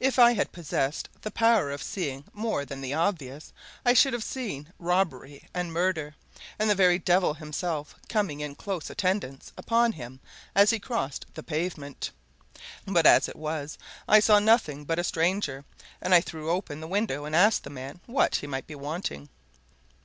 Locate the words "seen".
4.24-4.72